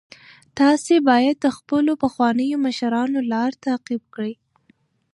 تاسي 0.59 0.95
باید 1.09 1.35
د 1.39 1.47
خپلو 1.57 1.91
پخوانیو 2.03 2.61
مشرانو 2.65 3.19
لار 3.31 3.51
تعقیب 3.65 4.03
کړئ. 4.15 4.33